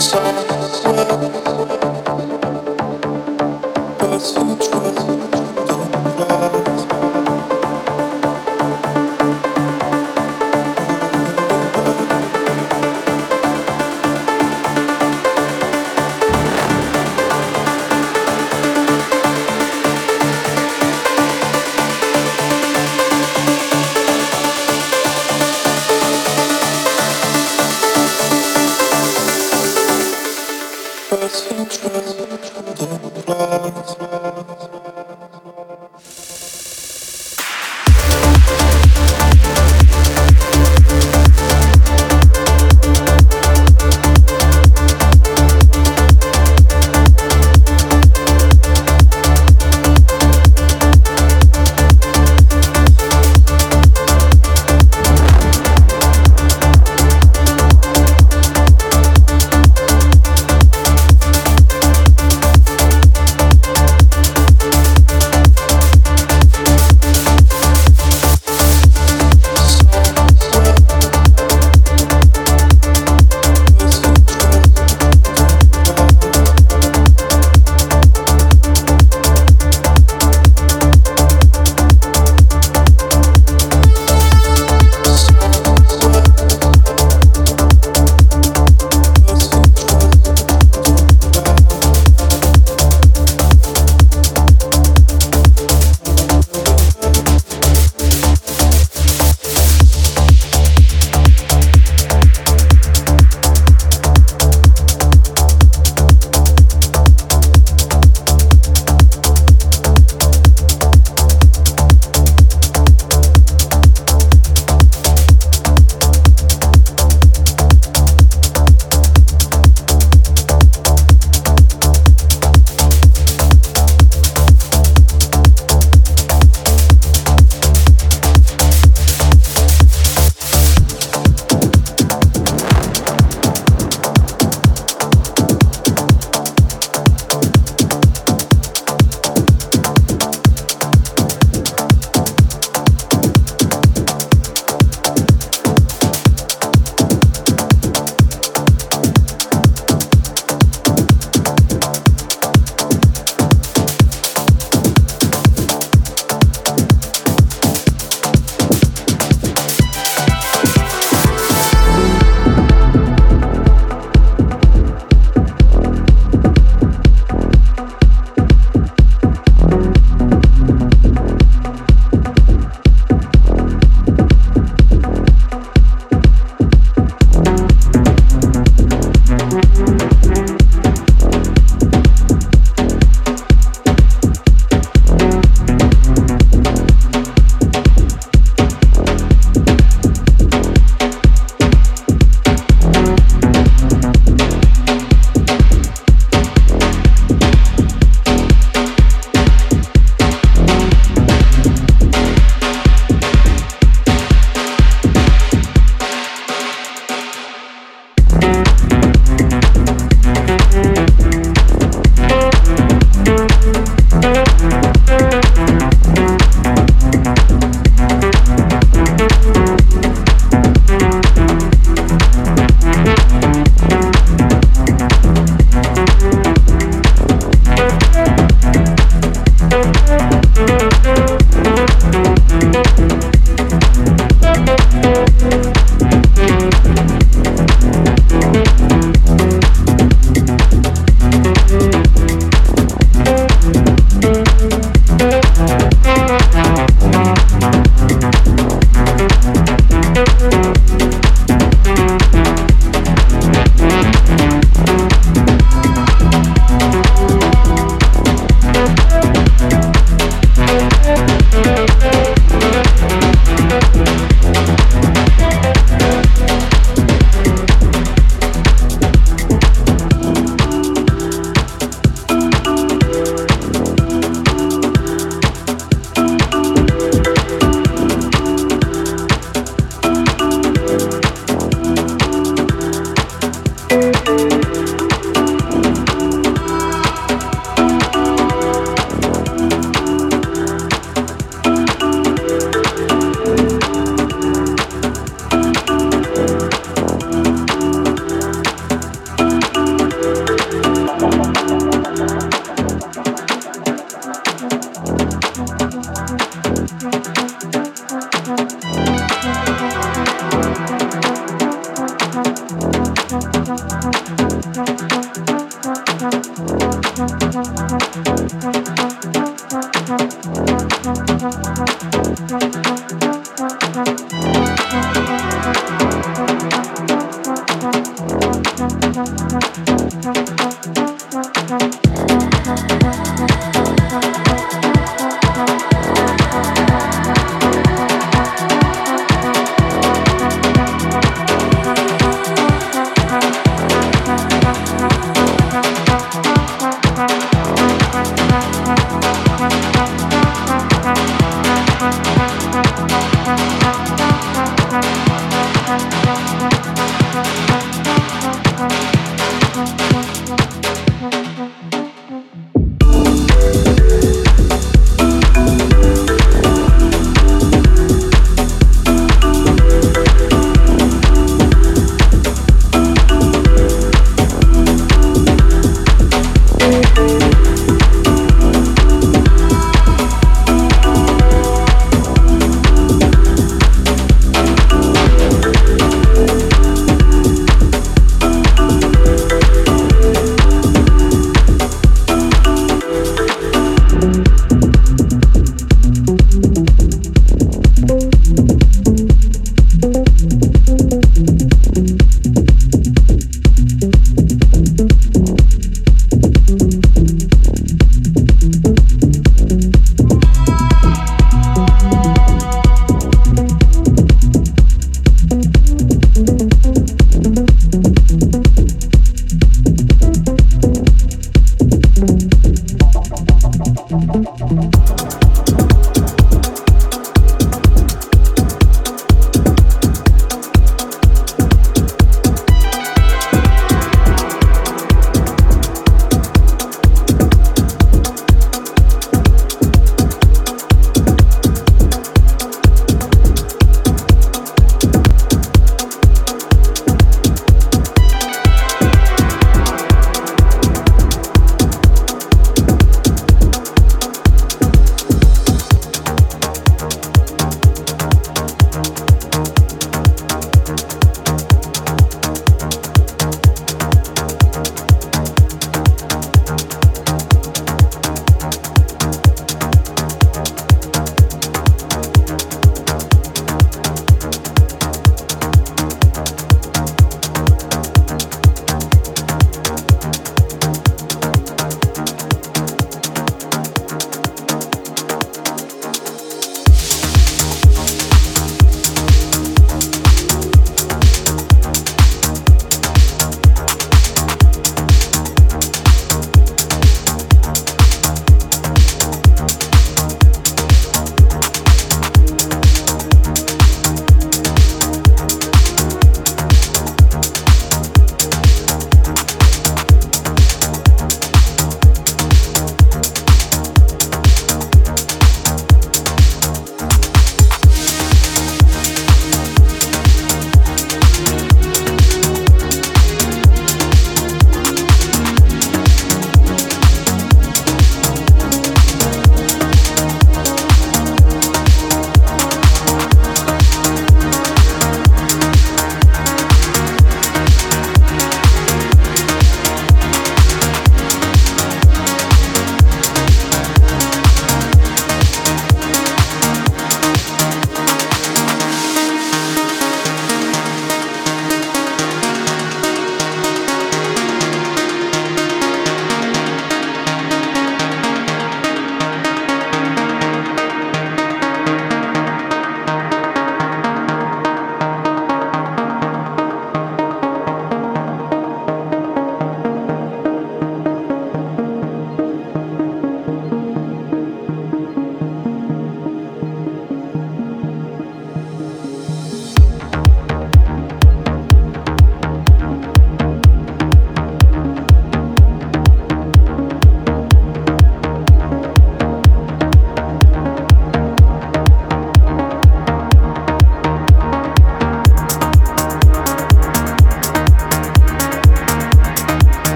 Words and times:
soul. 0.00 0.47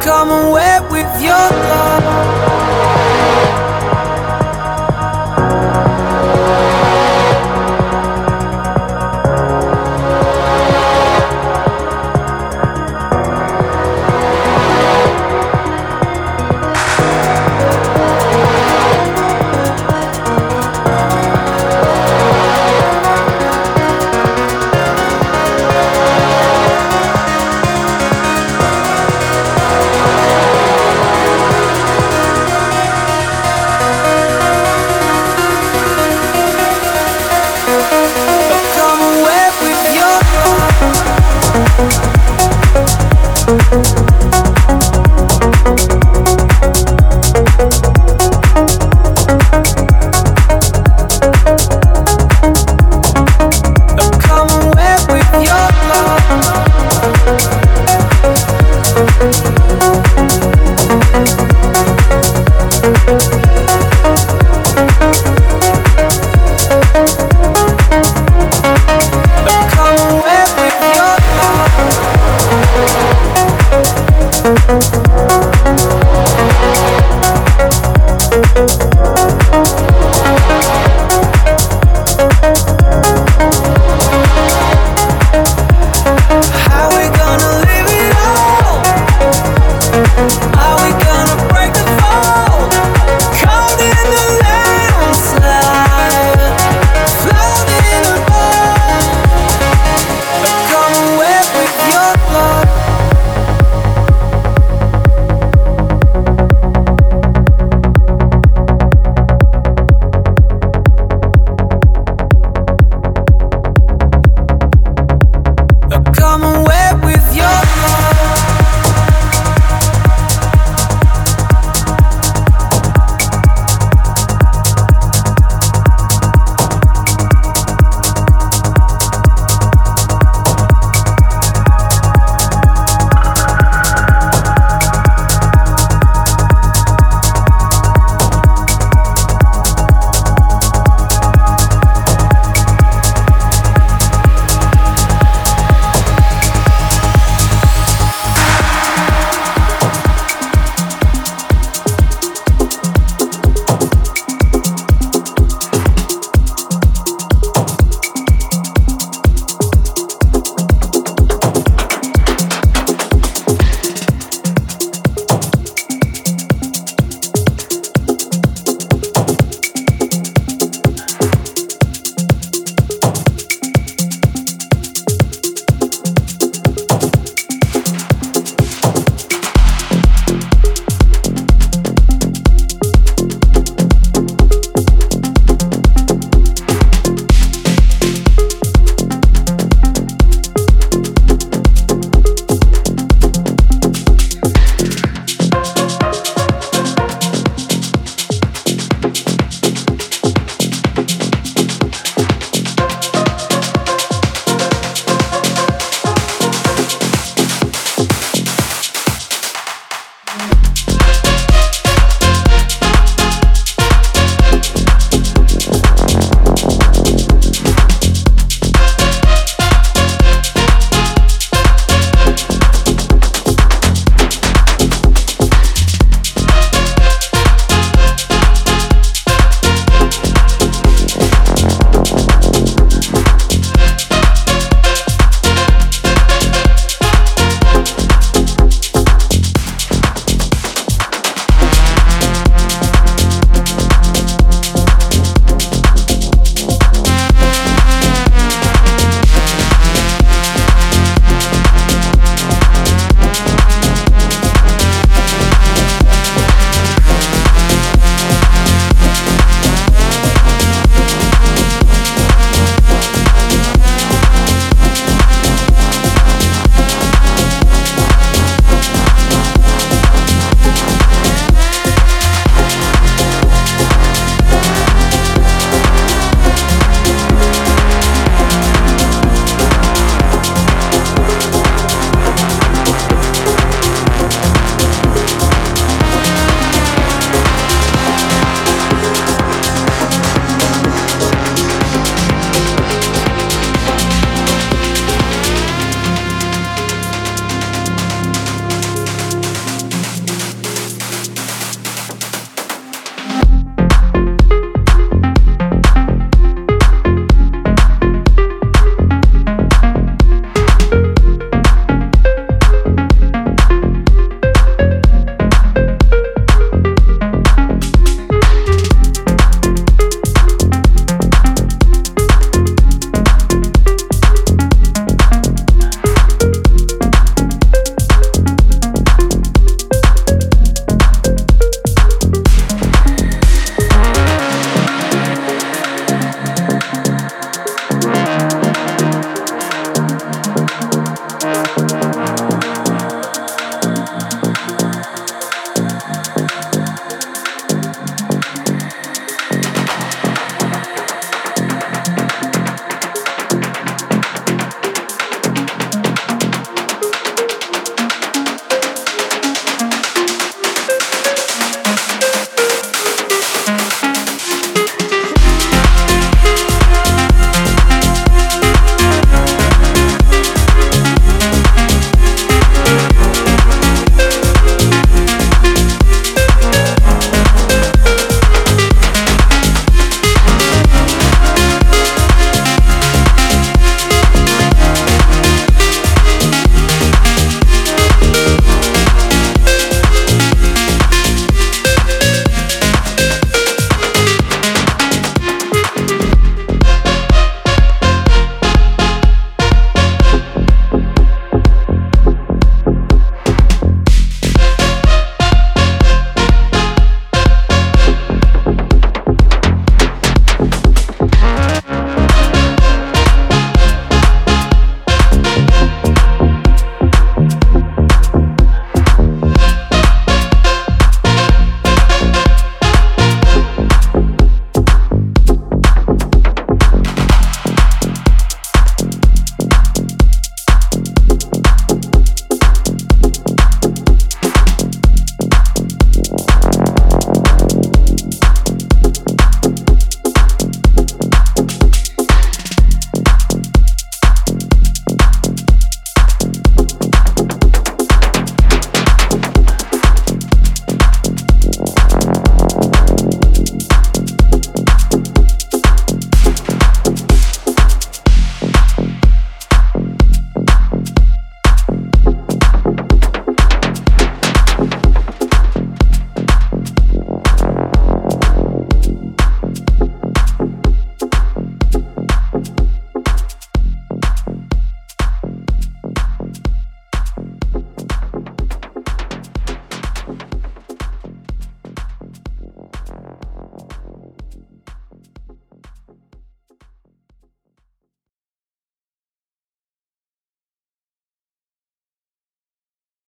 Come 0.00 0.30
away 0.30 0.80
with 0.90 1.22
your 1.22 1.32
love. 1.32 2.04